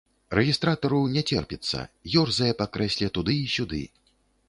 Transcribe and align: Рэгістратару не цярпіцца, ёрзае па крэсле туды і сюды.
Рэгістратару 0.37 1.01
не 1.17 1.23
цярпіцца, 1.35 1.83
ёрзае 2.25 2.51
па 2.65 2.71
крэсле 2.79 3.15
туды 3.19 3.41
і 3.47 3.49
сюды. 3.61 3.89